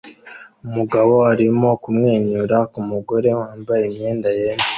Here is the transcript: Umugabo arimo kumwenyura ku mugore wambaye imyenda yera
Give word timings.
Umugabo 0.67 1.13
arimo 1.31 1.69
kumwenyura 1.83 2.57
ku 2.71 2.79
mugore 2.89 3.29
wambaye 3.39 3.83
imyenda 3.89 4.29
yera 4.37 4.63